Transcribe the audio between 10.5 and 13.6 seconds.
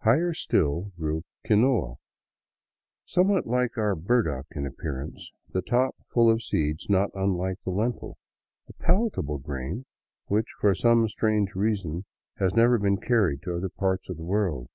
for some strange reason has never been carried to